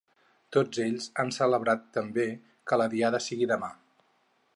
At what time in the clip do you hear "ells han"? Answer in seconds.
0.85-1.29